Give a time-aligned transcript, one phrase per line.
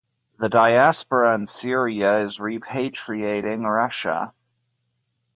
[0.39, 4.33] The diaspora in Syria is repatriating Russia.